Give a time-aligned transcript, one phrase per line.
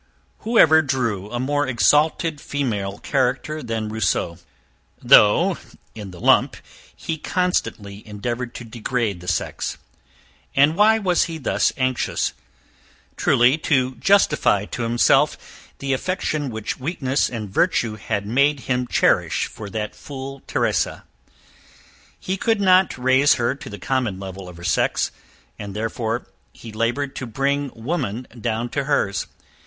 [0.39, 4.39] Whoever drew a more exalted female character than Rousseau?
[4.99, 5.59] though
[5.93, 6.57] in the lump
[6.95, 9.77] he constantly endeavoured to degrade the sex.
[10.55, 12.33] And why was he thus anxious?
[13.15, 19.45] Truly to justify to himself the affection which weakness and virtue had made him cherish
[19.45, 21.03] for that fool Theresa.
[22.19, 25.11] He could not raise her to the common level of her sex;
[25.59, 29.27] and therefore he laboured to bring woman down to her's.